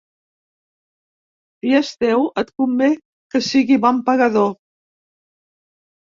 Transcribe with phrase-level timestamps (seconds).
[1.59, 2.89] Si és teu et convé
[3.35, 4.51] que sigui bon pagador.